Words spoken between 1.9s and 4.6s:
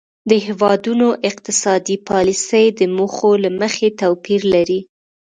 پالیسۍ د موخو له مخې توپیر